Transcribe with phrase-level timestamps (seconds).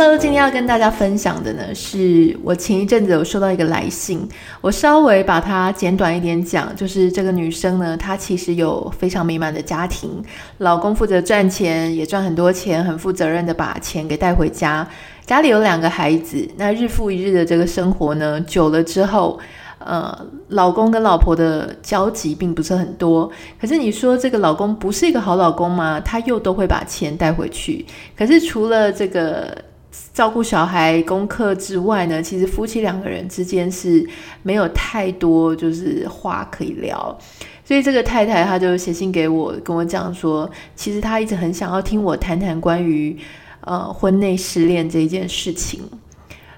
[0.00, 4.28] Hello，今天要跟大家分享的呢，是我前一阵子有收到一个来信，
[4.60, 10.22] 我稍微把它简短一点讲，就是这个女生呢，她其实有非常美满的家庭，
[10.58, 14.86] 老公负责赚钱，也赚很多钱，很负责任的把钱给带回家，
[15.26, 19.36] 家里有两个孩子，那日复一日的这个生活呢，久了之后，
[19.80, 20.16] 呃，
[20.50, 23.28] 老公跟老婆的交集并不是很多，
[23.60, 25.98] 可是你说这个老公不是一个好老公吗？
[25.98, 27.84] 他又都会把钱带回去，
[28.16, 29.66] 可是除了这个。
[30.12, 34.04] 照顾小孩功课之外呢，其实夫妻两个人之间是
[34.42, 37.16] 没有太多就是话可以聊，
[37.64, 43.16] 所以这个太太她就写信给我，跟我讲说，其实她一直很想要听我谈谈关于
[43.60, 45.80] 呃婚内失恋这一件事情。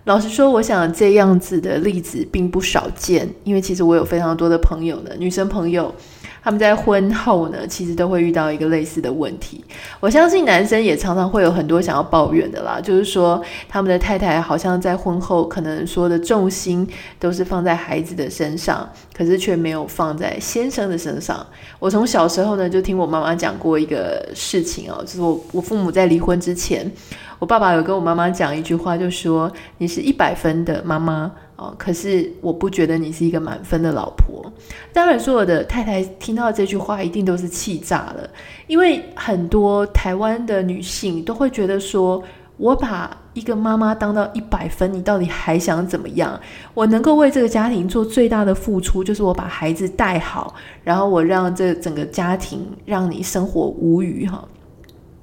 [0.05, 5.95] 老实说，我想这样子的例子并不少见，因为其实我有非常多的朋友的女生朋友。
[6.43, 9.65] 他们在婚后呢，其实都会遇到一个类似的问题。
[10.01, 16.87] 我相信男生也常常会有很多想要抱怨的啦，就是说他们的太太好像在婚后可能说的重心
[17.19, 21.47] 都是放在孩子的身上，可是却没有放在先生的身上。
[21.79, 26.91] 我从小时候呢就听我妈妈讲过一个事情哦，就是我我父母在离婚之前，
[27.39, 31.31] 我爸爸有跟我妈妈讲一句话，就说你是一百分的妈妈。
[31.61, 34.51] 哦，可是我不觉得你是一个满分的老婆。
[34.95, 38.31] 当然，所有的太太听到这句话，一定都是气炸了，
[38.67, 42.23] 因为很多台湾的女性都会觉得说，
[42.57, 46.41] 我把一个妈妈当到一百分，你到底还想怎么样？
[46.73, 54.43] 我能够为这个家庭做最大的付出，就是我把孩子带好，然后我让这整个家庭让你生活无语，哈。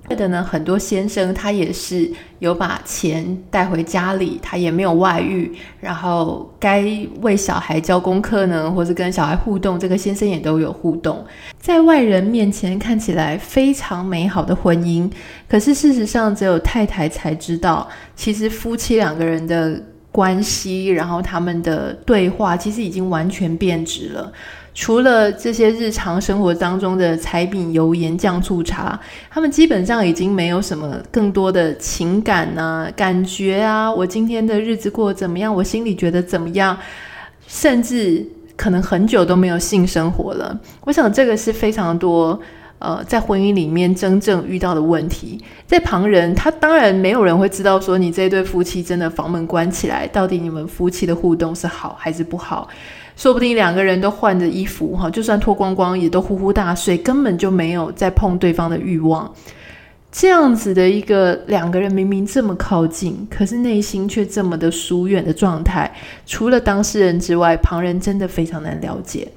[0.07, 6.81] 对的呢，很多先生他也是有把钱带回家里，他也没有外遇，然后该
[7.21, 11.25] 为小孩教功课呢，或是跟小孩互动，这个先生也都有互动，
[11.59, 15.11] 在外人面前看起来非常美好的婚姻，
[15.49, 17.85] 可是事实上只有太太才知道，
[18.15, 24.31] 其实夫妻两个人的关系，然后他们的对话，其实已经完全变质了。
[24.79, 33.91] 除了这些日常生活当中的柴米油盐酱醋茶，他们基本上已经没有什么更多的情感啊、感觉啊。
[33.91, 35.51] 我今天的日子过得怎么样？
[35.53, 36.77] 我心里觉得怎么样？
[37.47, 38.23] 甚至
[38.55, 40.55] 可能很久都没有性生活了。
[40.81, 42.39] 我想这个是非常多
[42.79, 45.43] 呃，在婚姻里面真正遇到的问题。
[45.65, 52.67] 在旁人，他当然没有人会知道说你这对夫妻真的房门关起来，到底你们夫妻的互动是好还是不好。
[53.15, 59.33] 说不定两个人都换着衣服，哈，就算脱光光也都呼呼大睡，根本就没有再碰对方的欲望。
[60.11, 65.91] 这样子的一个两个人明明这么靠近，可是内心却这么的疏远的状态，
[66.25, 69.27] 除了当事人之外，旁人真的非常难了解。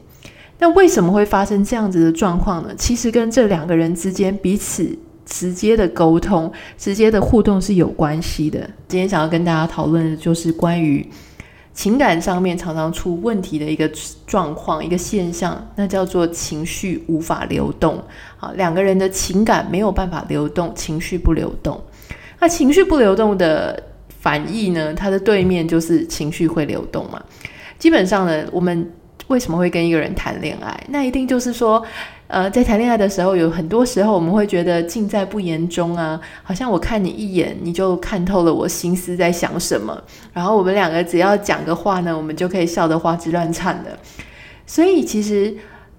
[0.60, 2.72] 那为什么会发生这样子的状况呢？
[2.76, 8.60] 其实跟这两个人之间彼此直接的沟通、直接的互动是有关系的。
[8.87, 11.04] 今天想要跟大家讨论的就是关于。
[11.72, 13.91] 情感上面常常出问题的一个
[14.26, 18.03] 状况，一个现象，那叫做情绪无法流动。
[18.38, 21.81] 啊，两个人的情感没有办法流动，情绪不流动。
[22.41, 23.82] 那情绪不流动的
[24.21, 24.92] 反义呢？
[24.92, 27.22] 它的对面就是情绪会流动嘛。
[27.78, 28.92] 基本上呢，我们
[29.30, 30.78] 为什么会跟一个人谈恋爱？
[30.88, 31.82] 那一定就是说。
[32.32, 40.00] 呃，在谈恋爱的时候，有很多时候我们会觉得尽在不言中啊，好像我看你一眼，你就看透了我心思在想什么。
[40.32, 43.98] 然后我们两个只要讲个话呢，我们就可以笑得花枝乱颤的。
[44.64, 45.52] 所以其实，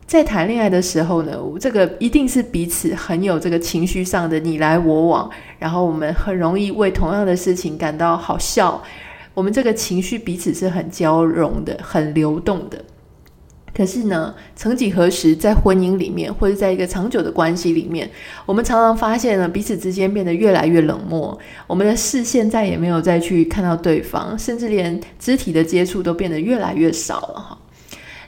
[0.07, 8.81] 在谈恋爱的时候呢，这个一定是彼此很有这个情绪上的你来我往，然后我们很容易为同样的事情感到好笑。
[9.33, 12.81] 我们这个情绪彼此是很交融的，很流动的。
[13.73, 18.09] 可是呢，曾几何时，在婚姻里面，或者在一个长久的关系里面，
[18.45, 21.37] 我们常常发现呢，彼此之间变得越来越冷漠，
[21.67, 27.57] 我们的视线再也没有再去看到对方，甚至连肢体的接触都变得越来越少了哈。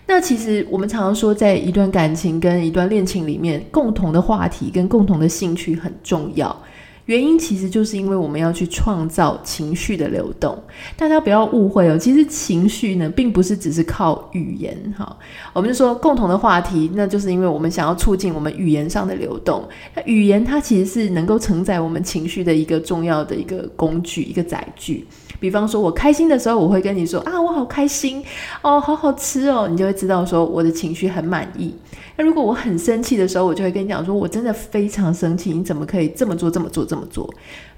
[0.06, 6.56] 那其实我们常常说，在一段感情跟一段恋情里面，共同的话题跟共同的兴趣很重要。
[7.06, 10.58] 原因其实就是因为我们要去创造情绪的流动，
[10.96, 11.98] 大家不要误会哦。
[11.98, 15.18] 其实情绪呢，并不是只是靠语言哈。
[15.52, 19.68] 我们就说共同的话题，那就是因为我们想要促进我们语言上的流动。
[19.94, 25.06] 那语言它其实是能够承载我们情绪的一个重要的一个工具，一个载具。
[25.42, 28.24] 比方说，我开心的时候，我会跟你说啊，我好开心
[28.62, 31.74] 哦，好好吃哦，你就会知道说我的情绪很满意。
[32.16, 37.28] 那如果我很生气的时候，我就会跟你讲说，我真的非常生气，你怎么可以这么做，这么做，这么做？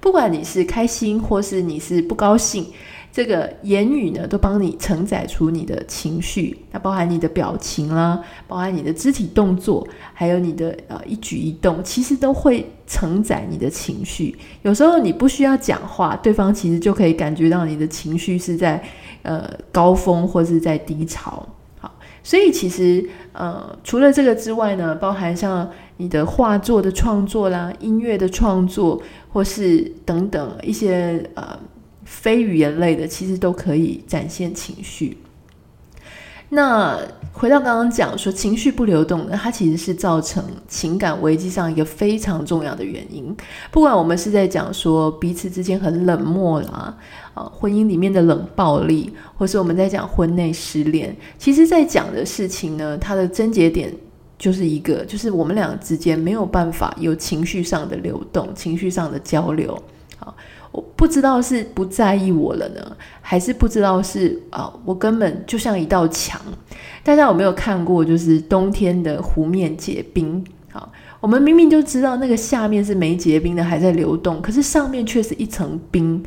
[0.00, 2.66] 不管你是开心或是你是不高兴，
[3.10, 14.36] 这个言语呢，都帮你承载出你的情绪，那包含你的表情啦，包含你的肢体动作，还有你的呃一举一动，其实都会承载你的情绪。
[14.60, 18.84] 有时候你不需要讲话，对方其实就可以感觉到你的情绪是在
[19.22, 21.48] 呃高峰或是在低潮。
[22.26, 29.00] 所以其实呃除了这个之外呢，包含像你的画作的创作啦、音乐的创作，
[29.32, 31.56] 或是等等一些呃。
[32.08, 35.18] 非语言类的其实都可以展现情绪。
[36.50, 36.96] 那
[37.32, 43.36] 回到刚刚讲说情绪不流动，它其实是造成情感危机上一个非常重要的原因。
[43.72, 46.96] 不管我们是在讲说彼此之间很冷漠啦，
[47.36, 53.92] 啊，婚姻里面的冷暴力，或是我们在讲婚内失恋，其实在讲的事情呢，它的症结点
[54.38, 59.78] 就是一个，就是我们俩之间没有办法有情绪上的流动，情绪上的交流。
[60.18, 60.34] 好。
[60.72, 66.38] 我不知道是不在意我了呢，还是不知道是啊，我根本就像一道墙。
[67.02, 68.04] 大家有没有看过？
[68.04, 76.22] 就是冬天的湖面结冰，好，我们明明就知道那个下面是没结冰的，还在流动，可是上面却是一层冰，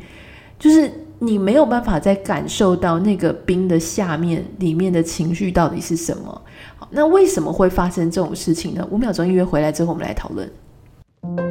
[0.60, 6.42] 就是你没有办法再感受到那个冰的下面里面的情绪到底是什么。
[6.76, 8.86] 好，那为什么会发生这种事情呢？
[8.90, 11.49] 五秒钟音乐回来之后，我们来讨论。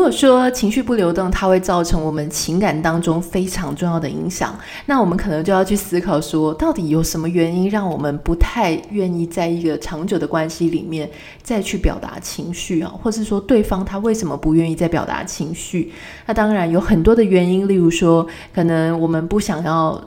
[0.00, 11.10] 如果说情绪不流动，它会造成我们情感当中非常重要的影响，那我们可能就要去思考说，到底有什么原因让我们不太愿意在一个长久的关系里面
[11.42, 15.92] 再去表达情绪啊，或是说对方他为什么不愿意再表达情绪？
[16.24, 20.02] 那当然有很多的原因，例如说，可能我们不想要。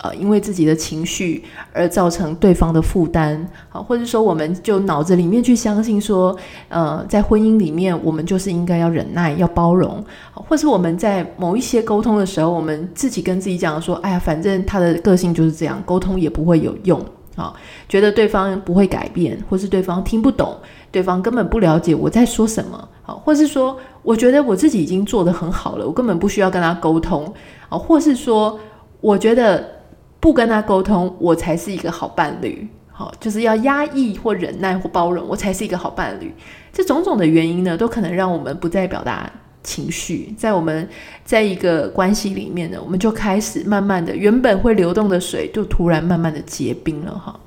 [0.00, 1.42] 呃，因为自己的情绪
[1.72, 6.36] 而造成对方的负担，好，或者说我们就脑子里面去相信说，
[6.68, 17.04] 呃，在婚姻里面我们就是应该要忍耐、要包容，好或是我们在某一些沟通的时候，我们自己跟自己讲说，哎呀，反正他的个性就是这样，沟通也不会有用，
[17.34, 17.52] 啊，
[17.88, 20.56] 觉得对方不会改变，或是对方听不懂，
[20.92, 27.34] 对方根本不了解我在说什么，好，或是说我觉得我自己已经做得很好了，我根本不需要跟他沟通，
[27.68, 28.56] 啊，或是说
[29.00, 29.76] 我觉得。
[30.20, 32.66] 不跟他沟通，我才是一个好伴侣。
[32.90, 36.34] 好，就是要压抑或忍耐或包容，我才是一个好伴侣。
[36.72, 39.30] 这种种的原因呢，都可能让我们不再表达
[39.62, 40.34] 情绪。
[40.36, 40.88] 在我们
[41.24, 47.38] 在一个关系里面呢，我们就开始慢慢的，原本会流动的水，就突然慢慢的结冰了哈。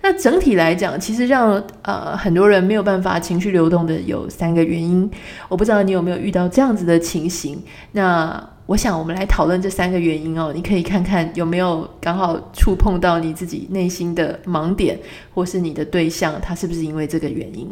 [0.00, 5.10] 那整体来讲，其实让呃很多人没有办法情绪流动的有三个原因。
[5.48, 7.60] 我不知道你有没有遇到这样子的情形。
[7.90, 10.50] 那我想，我们来讨论这三个原因哦。
[10.54, 14.98] 你可以看看有没有刚好触碰到你自己内心的盲点，
[15.34, 17.70] 或是你的对象他是不是因为这个原因？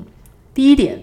[0.52, 1.02] 第一点，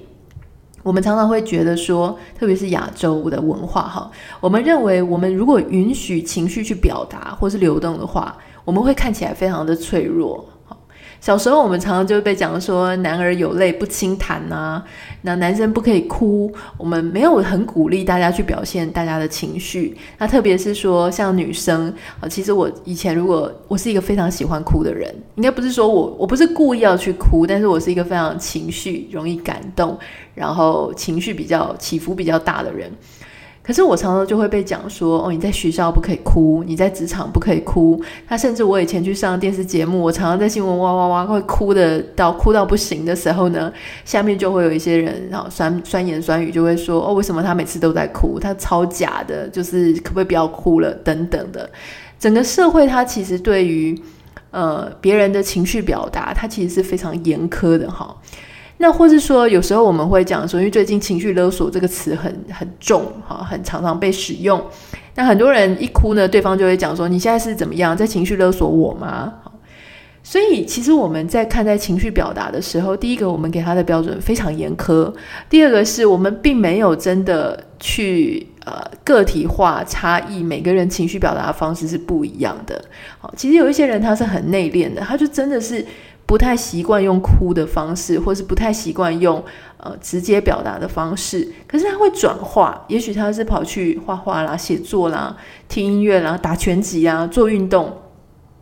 [0.83, 10.47] 我们常常会觉得说，特别是亚洲的文化哈，我们认为我们如果允许情绪去表达或是流动的话，我们会看起来非常的脆弱。
[11.21, 14.81] 小时候，我们常常就被讲说“男儿有泪不轻弹”呐，
[15.23, 16.51] 那男生不可以哭。
[16.77, 19.97] 我们没有很鼓励大家去表现大家的情绪。
[20.17, 29.99] 那特别是说像女生啊，其实我以前如果我是一个非常喜欢哭的人，应该不是说我我不是故意要去哭，但是我是一个非常情绪容易感动，
[30.33, 32.89] 然后情绪比较起伏比较大的人。
[33.61, 38.01] 可是我常常就会被讲说，哦，你在学校不可以哭，你在职场不可以哭。
[38.27, 43.71] 他甚至我以前去上电视节目，我常常在新闻哇哇哇会哭的到哭到不行的时候呢，
[44.05, 48.39] 下面就会有一些人然后酸酸言酸语，就会说，哦，为什么他每次都在哭？
[48.39, 51.69] 他超假的，就是可不可以不要哭了等等的。
[52.17, 53.97] 整个社会它其实对于
[54.51, 58.15] 呃别人的情绪表达，它其实是非常严苛的哈。
[58.81, 64.61] 那或是说，有时候我们会讲说，因为最近“情绪勒索”这个词很很重，哈，很常常被使用。
[65.15, 69.33] 那很多人一哭呢，对方就会讲说：“你现在是怎么样，在情绪勒索我吗？”
[70.23, 75.13] 所以，其实我们在看待情绪表达的时候，第一个，我们给他的标准非常严苛；
[75.49, 82.81] 第二个，是我们并没有真的去呃个体化差异，每个人情绪表达的方式是不一样的。
[83.17, 85.85] 好，其实有一些人他是很内敛的，他就真的是。
[86.29, 89.43] 不太习惯用哭的方式，或是不太习惯用
[89.77, 92.85] 呃直接表达的方式，可是他会转化。
[92.87, 95.35] 也许他是跑去画画啦、写作啦、
[95.67, 97.91] 听音乐啦、打拳击啊、做运动，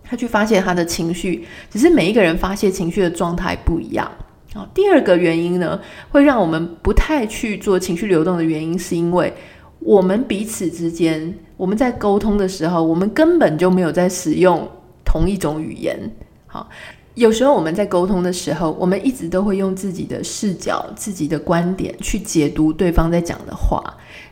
[0.02, 1.46] 他去发泄他的情绪。
[1.70, 4.10] 只是每一个人发泄情绪的状态不一样
[4.54, 4.66] 啊。
[4.74, 5.78] 第二个原因呢，
[6.10, 9.34] 会让我们不太去做情绪流动的原因，是因为
[9.80, 14.66] 我们彼此之间，我们在沟通的时候，我们根本就没有在使用
[15.04, 16.00] 同一种语言。
[16.46, 16.70] 好。
[17.18, 23.84] 有时候我们在沟通的时候，我们一直都会用自己的视角、自己的观点去解读对方在讲的话。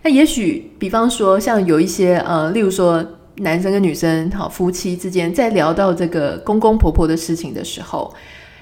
[0.04, 3.04] 那也许，比方说，像有一些呃，例如说
[3.38, 8.14] 男生跟女生，好夫妻之间，在聊到这个公公婆婆的事情的时候，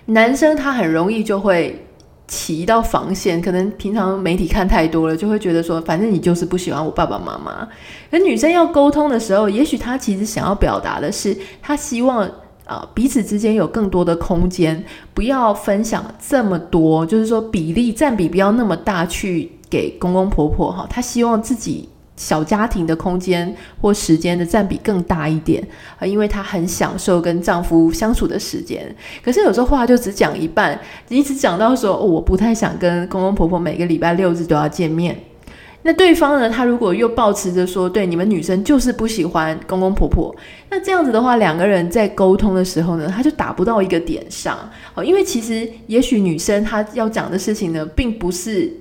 [0.06, 1.86] 男生他很容易就会
[2.26, 7.68] 起一道防线，可能平常媒体看太多了，就会觉得说，反正你就是不喜欢我爸爸妈妈。
[8.10, 12.32] 而女生要沟通的时候，也许她其实想要表达的是，她希望。
[12.66, 20.88] 啊，彼此之间有更多的空间，不要分享这么多，就是说比例占比不要那么大，去给公公婆婆哈。
[20.90, 25.62] 他希望自己小家庭的空间或时间的占比更大一点
[26.00, 28.96] 啊，因为她很享受跟丈夫相处的时间。
[29.24, 30.80] 可是有时候话就只讲一半，
[31.10, 35.18] 你只讲到说，我不太想跟公公婆婆每个礼拜六日都要见面。
[35.84, 36.50] 那对方呢？
[36.50, 40.36] 他如果又抱持着说，对你们女生就是不喜欢公公婆婆，
[40.70, 44.58] 那这样子的话，两个人在沟通的时候呢，他就打不到一个点上。
[44.94, 48.72] 好，因为其实也许女生她要讲的事情呢，并不是。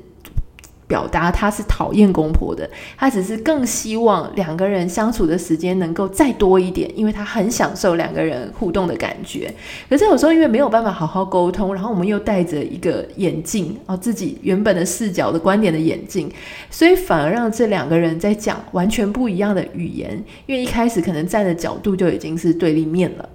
[0.92, 2.68] 表达他是讨厌公婆的，
[2.98, 9.50] 他只是更希望两个人相处的时间能够再多一点，因为他很享受两个人互动的感觉。
[9.88, 16.30] 可是有时候因为没有办法好好沟通，然后我们又戴着一个眼镜哦，自己原本的视角的观点的眼镜，
[16.68, 23.26] 所以反而让这两个人在讲完全不一样的语言，因为一开始可能站的角度就已经是对立面了。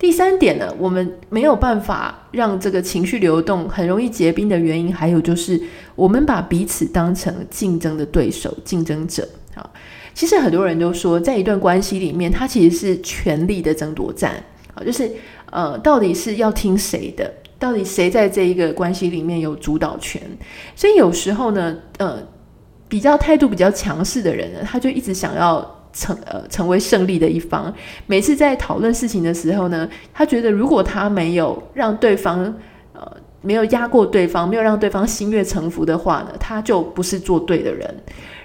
[0.00, 5.60] 第三点呢，我们没有办法让这个情绪流动，很容易结冰的原因，还有就是
[5.94, 9.28] 我们把彼此当成竞争的对手、竞争者。
[9.54, 9.70] 啊，
[10.14, 14.42] 其实很多人都说，在一段关系里面，它其实是权力的争夺战。
[14.74, 15.10] 啊，就是
[15.50, 17.30] 呃，到底是要听谁的？
[17.58, 20.22] 到底谁在这一个关系里面有主导权？
[20.74, 22.26] 所以有时候呢，呃，
[22.88, 25.76] 比较态度比较强势的人呢，他就一直想要。
[25.92, 27.72] 成呃成为胜利的一方，
[28.06, 32.54] 每次在讨论事情的时候呢，他觉得如果他没有让对方
[32.92, 37.92] 呃没有压过对方，没有让对方心悦诚服的话呢，他就不是做对的人。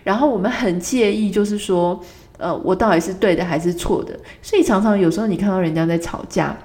[0.04, 2.00] 然后我们很介意，就是说
[2.38, 4.18] 呃我到底是对的还是错的？
[4.42, 6.58] 所以常常有时候你看到人家在吵架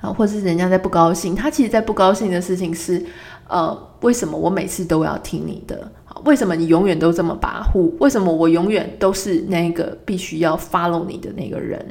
[0.00, 3.02] 啊，或者是人家在不高兴，他其实在不高兴的事情是
[3.48, 5.90] 呃为什么我每次都要听你的？
[6.24, 7.92] 为什么你永远都这么跋扈？
[7.98, 11.84] 为什么我永远都是那个必须要 follow 你的那个人？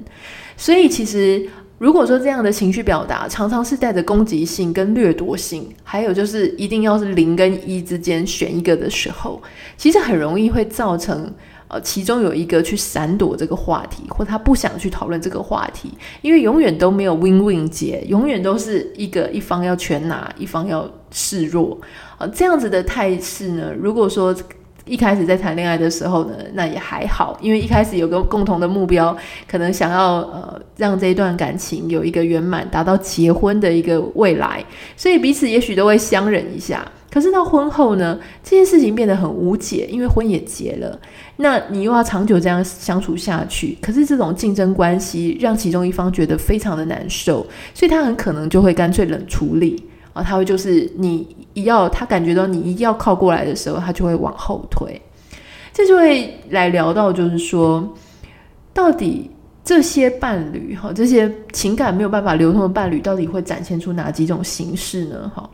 [0.57, 9.41] 所以其实，如果说这样的情绪表达常常是带着攻击性跟掠夺性，还有就是一定要是零跟一之间选一个的时候，
[9.77, 11.31] 其实很容易会造成。
[11.69, 15.89] 呃，其中有一个去闪躲这个话题，或他不想去讨论这个话题，
[16.21, 21.79] 因为永远都没有 win-win 结，永远都是一个一方要全拿，一方要示弱。
[22.17, 24.35] 啊，这样子的态势呢，如果说
[24.85, 29.15] 一开始在谈恋爱的时候呢，那也还好，因为一开始有个共同的目标，
[29.49, 34.61] 可能想要呃让这一段感情有一个圆满，达到结婚的一个未来，
[34.97, 36.85] 所以彼此也许都会相忍一下。
[37.09, 40.99] 可是到婚后呢，这件事情变得很无解，因为婚也结了，
[41.37, 43.77] 那你又要长久这样相处下去。
[43.81, 49.81] 可是这种竞争关系让其中一方觉得非常的难受，所以他很可能就会干脆冷处理
[50.13, 55.01] 啊，他会就是你一要他感觉到你一定要靠过来的时候，他就会往后退。
[55.73, 57.95] 这就会来聊到就是说，
[58.73, 59.31] 到底
[59.63, 65.31] 这些伴侣哈，这些情感没有办法流通的伴侣，到底会展现出哪几种形式呢？
[65.33, 65.49] 哈。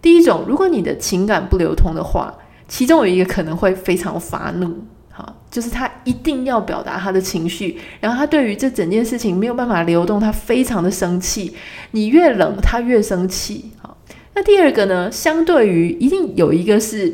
[0.00, 2.32] 第一种，如果你的情感不流通的话，
[2.68, 4.72] 其中有一个可能会非常发怒，
[5.10, 11.56] 哈，就是他一定要表达他的情绪，然后他对于这整件事情没有办法流动，他非常的生气。
[11.90, 13.95] 你越冷，他越生气，哈。
[14.36, 17.12] 那第二个呢，相对于一定有一个是，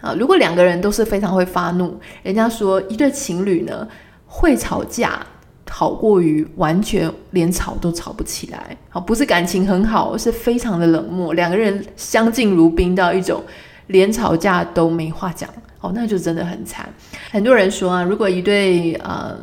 [0.00, 3.86] 啊，如果两个人都是非常会发怒，人家说一对情侣呢
[4.26, 5.26] 会吵架。
[5.70, 13.44] 好过于完全连吵都吵不起来，好，不是感情很好，是非常的冷漠，两个人相敬如宾到一种
[13.88, 15.48] 连吵架都没话讲，
[15.82, 16.88] 哦，那就真的很惨。
[17.30, 19.36] 很多人说啊，如果一对呃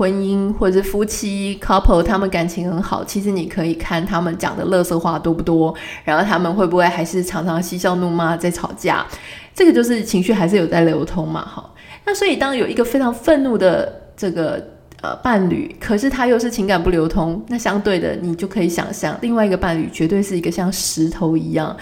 [0.00, 9.06] 婚姻或者是夫妻 couple 他们感情很好，其实你可以看他们讲的乐色话多不多，然后他们会不会还是常常嬉笑怒骂在吵架，
[9.54, 11.70] 这个就是情绪还是有在流通嘛，哈。
[12.06, 14.64] 那所以当有一个非常愤怒的这个。
[15.02, 21.74] 呃，伴侣，可是他又是情感不流通，那相对的，你就可以想象，另外一个伴侣绝对是一个像石头一样，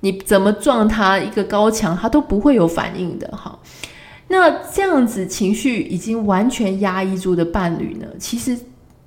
[0.00, 3.58] 你怎么撞他一个高墙，他都不会有反应的哈。
[4.32, 8.58] 那这样子情绪已经完全压抑住的伴侣呢，其实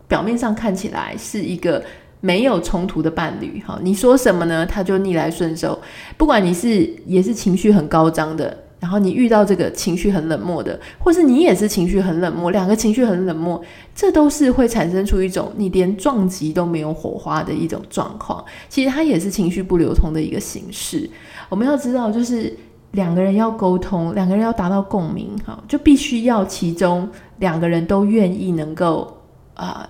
[0.07, 1.83] 表面上看起来是一个
[2.21, 3.79] 没有冲突的伴侣哈。
[3.81, 5.81] 你说什么呢，他就逆来顺受，
[6.15, 8.55] 不管你是也是情绪很高涨的。
[8.77, 13.59] 然后你遇到这个情绪很冷漠的，或是你也是情绪很冷漠，两个情绪很冷漠，
[13.95, 18.45] 这都是会产生出一种你连撞击都没有火花的一种状况。
[18.69, 21.09] 其实它也是情绪不流通的一个形式。
[21.49, 22.55] 我们要知道，就是
[22.95, 29.21] 两个人要沟通，两个人要达到共鸣，哈，就必须要其中两个人都愿意能够
[29.53, 29.87] 啊。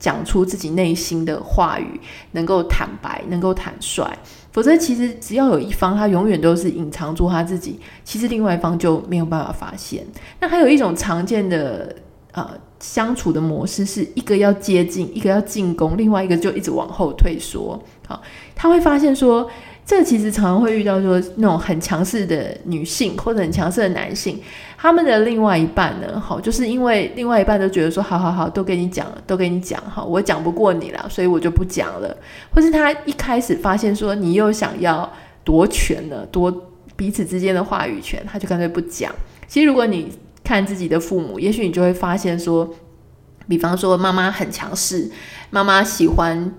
[0.00, 4.06] 讲出自己内心的话语，能够坦白，能够坦率，
[4.52, 10.06] 否则其实只要有一方他永远都是隐藏住他自己，其实另外一方就没有办法发现。
[10.38, 11.92] 那还有一种常见的
[12.30, 17.82] 呃相处的模式，是一个要接近，一个要进攻，另外一个就一直往后退缩。
[18.06, 18.22] 好，
[18.54, 19.50] 他会发现说。
[19.88, 24.38] 这其实常常会遇到说那种很强势的女性或者很强势的男性，
[24.76, 32.14] 他们的另外一半呢，好，就是因为另外一半都觉得说，好好好，都跟你讲，都跟你讲，哈，我讲不过你了，所以我就不讲了。
[32.54, 35.10] 或是他一开始发现说你又想要
[35.42, 36.54] 夺权了，夺
[36.94, 39.10] 彼此之间的话语权，他就干脆不讲。
[39.46, 40.12] 其实如果你
[40.44, 42.68] 看自己的父母，也许你就会发现说，
[43.48, 45.10] 比方说妈妈很强势，
[45.48, 46.52] 妈妈喜欢。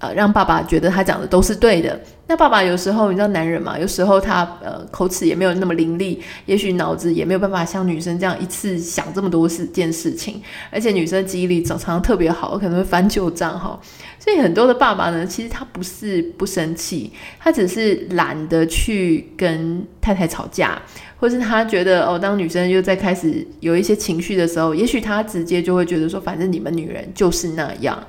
[0.00, 1.98] 呃，让爸爸觉得他讲的都是对的。
[2.26, 10.40] 那爸爸有时候你知道男人嘛，有时候他呃口齿也没有那么伶俐，也许脑子也没有办法像女生这样一次想这么多事件事情。
[10.70, 13.78] 而且女生记忆力常常特别好，可能会翻旧账哈。
[14.18, 20.80] 所以很多的爸爸呢，其实他不是不生气，他只是懒得去跟太太吵架，
[21.18, 28.02] 或是他觉得哦，当女生又在开始有一些情绪的时候，也许他直接就会觉得说，反正你们女人就是那样。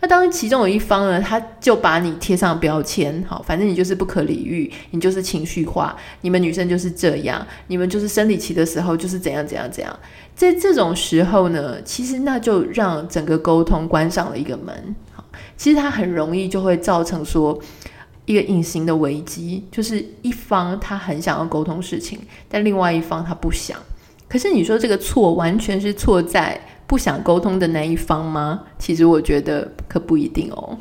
[0.00, 9.98] 那当其中有一方呢，他就把你贴上标签，好，反正你就是不可理喻，你就是情绪化，你们女生就是这样，你们就是生理期的时候就是怎样怎样怎样，
[10.36, 15.24] 在这种时候呢，其实那就让整个沟通关上了一个门，好，
[15.56, 17.58] 其实它很容易就会造成说
[18.24, 23.76] 一个隐形的危机，就是一方他很想要沟通事情，但另外一方他不想，
[24.28, 26.60] 可是你说这个错完全是错在。
[26.88, 28.62] 不想沟通的那一方吗？
[28.78, 30.78] 其实我觉得可不一定哦。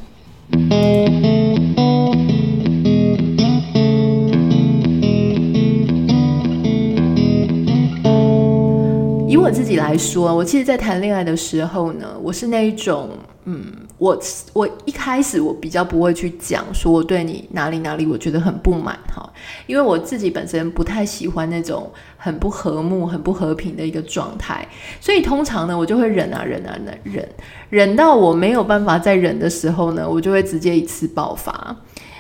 [9.27, 13.09] 以我自己来说，我其实，在谈恋爱的时候呢，我是那一种，
[13.97, 14.19] 我
[14.53, 19.27] 我一开始我比较不会去讲说我对你哪里哪里我觉得很不满哈，
[19.65, 24.67] 因为我自己本身不太喜欢那种很不和睦、很不和平的一个状态，
[25.01, 27.27] 所以通常呢，我就会忍啊忍啊忍，
[27.69, 31.75] 忍到我没有办法再忍的时候呢，我就会直接一次爆发。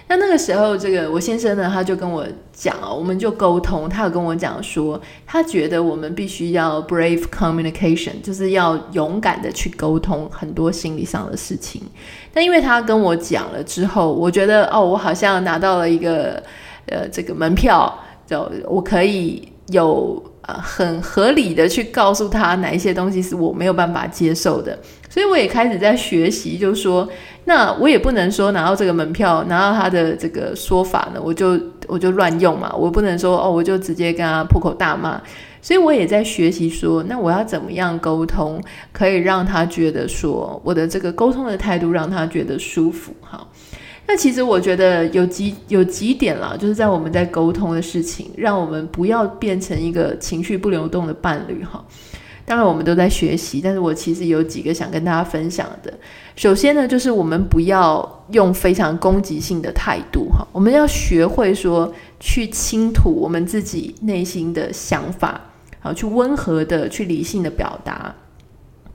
[0.09, 3.89] 那那个时候，这个我先生呢，他就跟我讲哦，我们就沟通。
[3.89, 11.81] 他有跟我讲说，他觉得我们必须要 brave communication，就是要勇敢的去沟通很多心理上的事情。
[12.33, 16.41] 但因为他跟我讲了之后，我觉得哦，我好像拿到了一个
[16.85, 17.93] 呃这个门票，
[18.25, 24.77] 就我可以有呃很合理的去告诉他哪一些东西是我没有办法接受的。
[25.07, 27.07] 所以我也开始在学习，就说。
[27.49, 31.57] 那我也不能说拿到这个门票，拿到他的这个说法呢，我就
[31.87, 32.69] 我就乱用嘛。
[32.75, 35.21] 我不能说哦，我就直接跟他破口大骂。
[35.61, 43.13] 所以我也在学习说，那我要怎么样沟通，可以让他觉得说我的这个沟通的态度让他觉得舒服。
[43.21, 43.47] 哈，
[44.07, 51.63] 那其实我觉得有几有几点啦，就是在我们在沟通的事情，让我们不要变成一个情绪不流动的伴侣。
[51.63, 51.83] 哈。
[52.45, 55.93] 当然，我们都在学习，但是我其实有几个想跟大家分享的。
[56.37, 65.41] 首先呢，就是我们不要用非常攻击性的态度，哈，我们要学会说去倾吐我们自己内心的想法，
[65.81, 68.15] 好，去温和的、去理性的表达。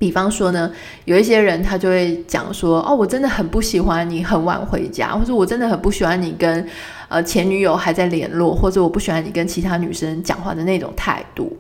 [0.02, 0.68] 比方说呢，
[1.04, 6.66] 有一些人他就会讲说，哦，我真的很不喜欢你很晚回家，或者我真的很不喜欢你跟
[7.08, 11.56] 呃前女友还在联络，或者我不喜欢你跟其他女生讲话的那种态度。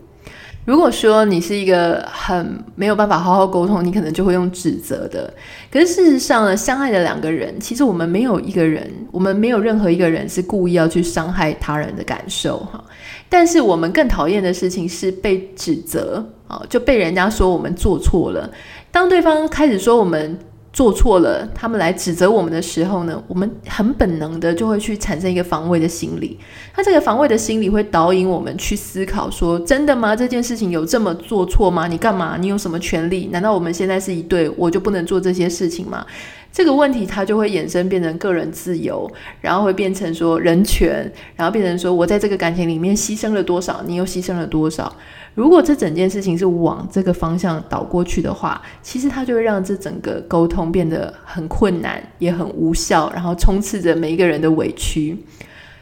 [0.64, 5.32] 如果说你是一个很没有办法好好沟通，你可能就会用指责的。
[5.70, 12.82] 可是事实上呢，相爱的两个人，其实我们没有一个人，我们没有任何一个人是故意要去伤害他人的感受哈。
[13.28, 18.48] 但是我们更讨厌的事情是被指责啊，就被人家说我们做错了。
[18.90, 20.38] 当对方开始说我们。
[20.72, 26.38] 做错了，他们来指责我们的时候呢，我们很本能的就会去产生一个防卫的心理。
[26.72, 30.16] 他这个防卫的心理会导引我们去思考说：真的吗？
[30.16, 31.86] 这件事情有这么做错吗？
[31.86, 32.38] 你干嘛？
[32.40, 33.26] 你有什么权利？
[33.26, 36.06] 难道我们现在是一对，我就不能做这些事情吗？
[36.52, 39.10] 这个问题它就会衍生变成个人自由，
[39.40, 44.94] 然后会变成说人权，然后变成说我在这个感情里面牺牲了多少，你又牺牲了多少。
[45.34, 55.16] 如果这整件事情是往这个方向倒过去的话，其实它就会让这整个沟通变得很困难，也很无效，然后充斥着每一个人的委屈。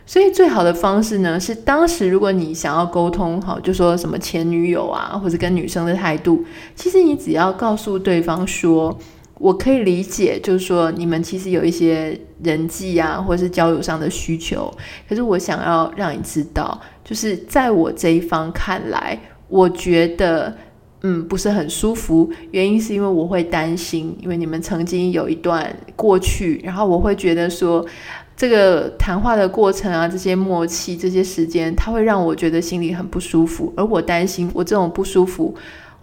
[0.07, 6.45] 所以最好的方式呢，是当时如果你想要沟通，好，就说什么前女友啊，或者跟女生的态度，
[6.77, 8.97] 其实你只要告诉对方说，
[9.41, 14.73] 我可以理解，就是说你们其实有一些人际啊，或者是交友上的需求，
[15.09, 20.55] 可是我想要让你知道，就是在我这一方看来，我觉得。
[21.03, 22.31] 嗯，不是很舒服。
[22.51, 27.83] 原因是因为我会担心，因为你们曾经有一段过去，然后我会觉得说，
[28.37, 33.73] 这个谈话的过程啊，这些默契，这些时间，它会让我觉得心里很不舒服。
[33.79, 35.55] 而我担心，我这种不舒服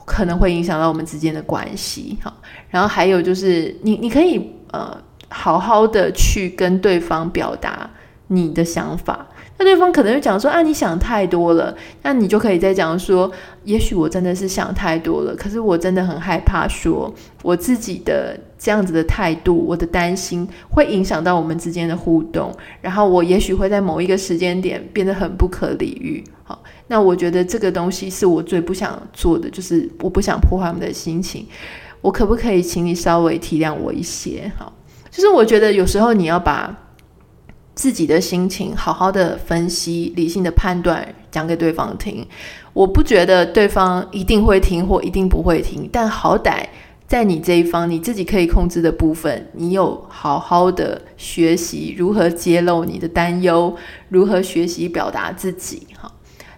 [0.08, 2.18] 可能会影响到我们之间的关系。
[2.24, 2.34] 好，
[2.70, 7.90] 然后还有就是，你你可以呃，好好的去跟对方表达
[8.28, 9.28] 你的想法。
[9.60, 11.76] 那对方可能就讲说啊，你想太多了。
[12.04, 13.30] 那你就可以再讲说，
[13.64, 15.36] 也许我真的是想太多了。
[15.36, 22.56] 可是我真的很害怕，说我自己的这样子的态度，我的担心会影响到我们之间的互动。
[22.82, 26.24] 然后我也许会在某一个时间点变得很不可理喻。
[26.44, 31.46] 好，那我觉得这个东西是我最不想做的，就是我不想破坏我们的心情。
[32.02, 34.52] 我可不可以请你稍微体谅我一些？
[34.58, 34.72] 好，
[35.10, 36.76] 就是我觉得有时候你要把。
[37.78, 42.26] 自己的心情，好好的分析，理性的判断，讲给对方听。
[42.74, 46.66] 我不觉得对方一定会听或一定不会听，但好歹
[47.08, 53.76] 在你这一方，你自己可以控制的部分，你有好好的学习如何揭露你的担忧，
[54.10, 55.86] 如何学习表达自己。
[56.02, 56.12] 哈，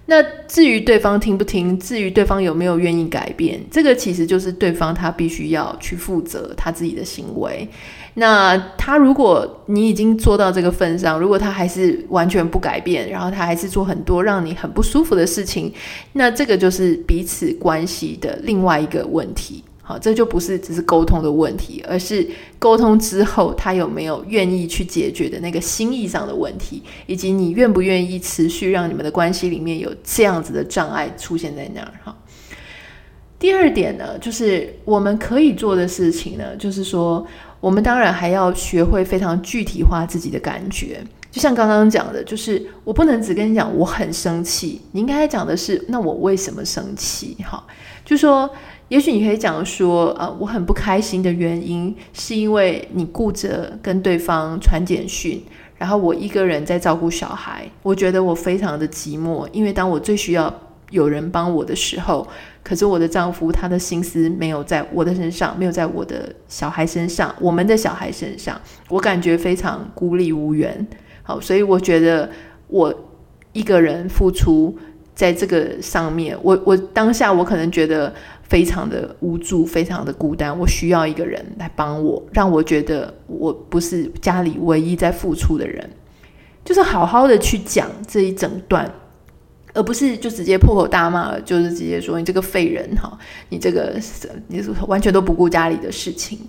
[0.10, 7.68] 那至于对方听不听，至于对方有没有愿意改变，这个其实就是对方他必须要去负责他自己的行为。
[8.16, 15.72] 那他如果你已经做到这个份上，如果他还是完全不改变，然后他还是做很多让你很不舒服的事情，
[16.14, 19.64] 那这个就是彼此关系的另外一个问题。
[19.90, 31.92] 好，这就不是只是沟通的问题，而是沟通之后他有没有愿意去解决的那个心意上的问题，以及你愿不愿意持续让你们的关系里面有这样子的障碍出现在那儿。
[32.04, 32.16] 哈，
[33.40, 37.26] 第二点呢，就是我们可以做的事情呢，就是说。
[37.62, 47.36] 我们当然还要学会非常具体化自己的感觉，就像刚刚讲的，就是我不能只跟你讲我很生气，你应该讲的是那我为什么生气？
[47.44, 47.62] 哈，
[48.06, 48.50] 就说
[48.90, 55.42] 也许你可以讲说，呃，我很不开心的原因是因为你顾着跟对方传简讯，
[55.78, 60.54] 然后我一个人在照顾小孩，我觉得我非常的寂寞，因为当我最需要
[60.90, 62.28] 有人帮我的时候。
[62.62, 70.86] 可是我的丈夫，他的心思没有在我的身上，没有在我的小孩身上，我们的小孩身上，我感觉非常孤立无援。
[71.24, 72.30] 好，所以我觉得
[72.68, 72.94] 我
[73.54, 74.78] 一个人付出
[75.20, 85.90] 在这个上面，我我当下我可能觉得非常的无助，非常的孤单，我需要一个人来帮我，让我觉得我不是家里唯一在付出的人，
[86.64, 88.90] 就是好好的去讲这一整段。
[89.74, 94.00] 而不是就直接破口大骂，就是直接说你这个废人哈，你这个
[94.48, 96.40] 你完全都不顾家里的事情。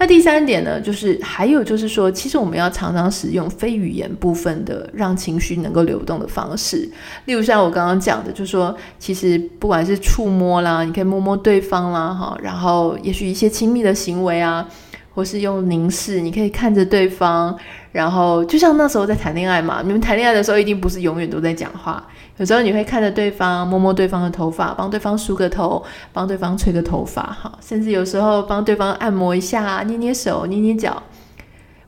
[0.00, 6.88] 那第三点呢，就是还有就是说，其实我们要常常使用非语言部分的让情绪能够流动的方式，
[7.24, 14.68] 例如像我刚刚讲的，就是说，其实不管是触摸啦，你可以摸摸对方啦哈，然后也许一些亲密的行为啊，
[15.14, 17.58] 或是用凝视，你可以看着对方，
[17.98, 22.00] 然后就像那时候在谈恋爱嘛，你们谈恋爱的时候一定不是永远都在讲话。
[22.36, 31.02] 有时候你会看着对方，摸摸对方的头发，帮对方梳个头，帮对方吹个头发，哈，甚至有时候帮对方按摩一下，捏捏手，捏捏脚，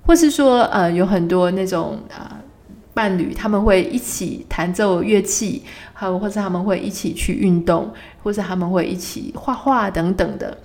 [0.04, 2.28] 或是说，呃，有很多那种呃
[2.92, 7.88] 伴侣，他们会一起弹奏乐器，还有或是他们会一起去运动，
[8.24, 10.58] 或是他们会一起画画等等的。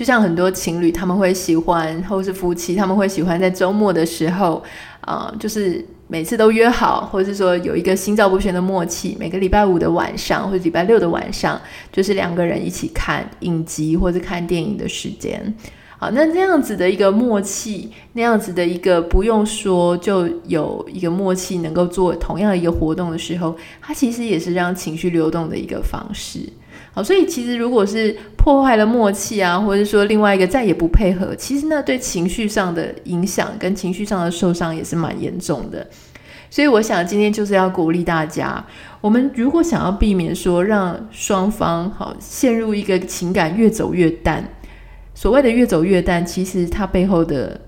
[0.00, 4.62] 就像很多情侣，他们会喜欢，或是夫妻，他们会喜欢在周末的时候，
[5.02, 5.84] 啊、呃，就是。
[6.08, 11.60] 每次都约好，或者是说有一个心照不宣的默契，每个礼拜五的晚上或者礼拜六的晚上，
[11.92, 15.54] 就是两个人一起看影集或者看电影的时间。
[15.98, 26.40] 好，那这样子的一个默契，那样子的一个不用说就有一个默契，能够做同样一个活动的时候，它其实也是让情绪流动的一个方式。
[26.92, 35.86] 好，所以其实如果是破坏了默契啊，或者说另外一个再也不配合，其实那对情绪上的影响跟情绪上的受伤也是蛮严重的。
[36.50, 38.64] 所以我想今天就是要鼓励大家，
[39.00, 44.44] 我们如果想要避免说让双方好陷入一个情感越走越淡，
[45.14, 47.60] 所谓的越走越淡，其实它背后的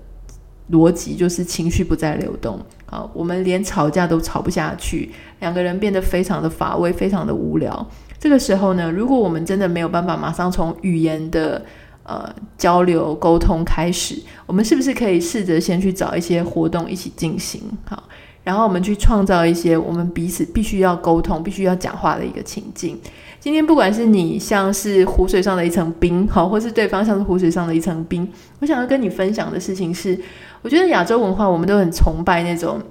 [0.71, 2.59] 逻辑就是情绪不再流动。
[2.87, 5.09] 好，我们连吵架都吵不下去，
[5.39, 7.89] 两个人变得非常的乏味，非常的无聊。
[8.23, 11.61] 这个时候呢，如果我们真的没有办法马上从语言的
[12.03, 17.61] 呃交流沟通开始，我们是不是可以试着先去找一些活动一起进行？
[17.83, 18.01] 好，
[18.41, 22.97] 然后我们去创造一些我们彼此必须要沟通、必须要讲话的一个情境。
[23.41, 28.25] 今天不管是你像是湖水上的一层冰，好，或是对方像是湖水上的一层冰，
[28.61, 30.17] 我想要跟你分享的事情是，
[30.61, 32.81] 我觉得亚洲文化我们都很崇拜那种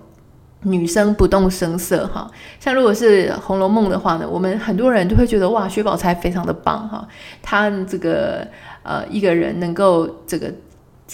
[0.63, 7.07] 女生不动声色，哈，像如果是《红楼梦》的话呢，我们很多人都会觉得哇，薛宝钗非常的棒，哈，
[7.43, 8.47] 她这个
[8.83, 10.53] 呃一个人能够这个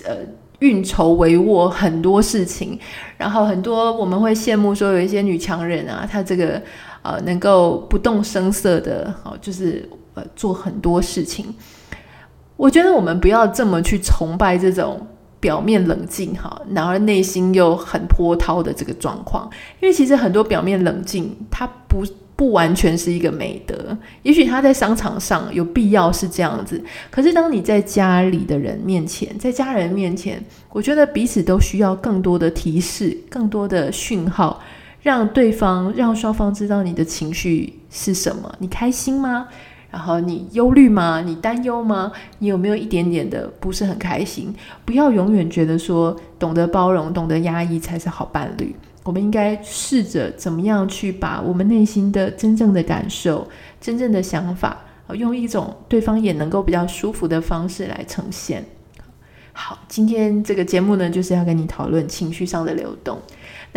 [0.05, 0.17] 呃
[0.59, 2.79] 运筹帷幄很多事情，
[3.17, 6.61] 然后很多我们会羡慕说有一些女强人啊，她这个。
[7.01, 11.55] 呃，能够不动声色的，好，就是呃做很多事情。
[12.57, 15.07] 我觉得我们不要这么去崇拜这种
[15.41, 19.49] 表面冷静哈，然而内心又很波涛的这个状况。
[19.81, 22.05] 因为其实很多表面冷静，它不
[22.37, 23.97] 不完全是一个美德。
[24.23, 34.61] 也许他在商场上有必要是这样子，可是当你在家里的人面前，在家人面前，我觉得彼此都需要更多的提示，更多的讯号。
[35.01, 39.47] 让对方、让双方知道你的情绪是什么，你开心吗？
[39.91, 41.23] 然后你忧虑吗？
[41.25, 42.13] 你担忧吗？
[42.41, 44.55] 你有没有一点点的不是很开心？
[44.85, 48.75] 不要永远觉得说懂得包容、懂得压抑才是好伴侣。
[49.05, 53.49] 我们应该试着怎么样去把我们内心的真正的感受、
[53.81, 54.77] 真正的想法，
[55.15, 58.63] 用一种对方也能够比较舒服的方式来呈现。
[59.55, 63.19] 好，今天这个节目呢，就是要跟你讨论情绪上的流动。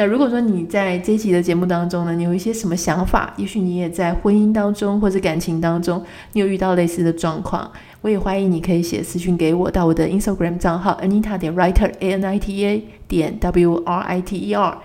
[0.02, 3.32] 那如果说你在这一集的节目当中呢，你有一些什么想法？
[3.38, 14.40] 也许你也在婚姻当中或者感情当中，你有遇到类似的状况，我也欢迎你可以写私讯给我，到我的 Instagram 账号 Anita 点 Writer A N I T A 点 W R I T
[14.40, 14.76] E R。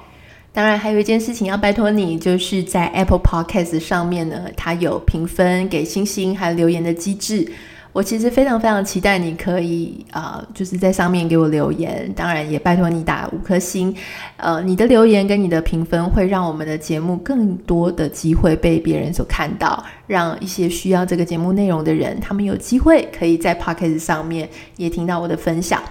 [0.52, 7.50] 当然，还有一件事情要拜托你，就是在 Apple Podcast 上面呢，它有评分、给星星还有留言的机制。
[7.96, 12.12] 我其实非常非常期待你可以啊、就是在上面给我留言。
[12.14, 13.94] 当然也拜托你打五颗星，
[14.36, 25.82] 呃，你的留言跟你的评分会让我们的节目更多的机会被别人所看到，让一些需要这个节目内容的人，他们有机会可以在 Podcast 上面也听到我的分享。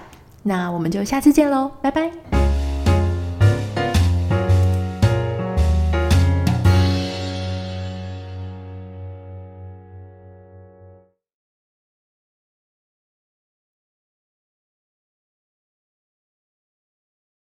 [0.44, 2.45] 那我们就下次见喽，拜拜。